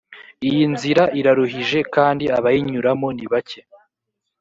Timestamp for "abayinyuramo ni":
2.37-3.25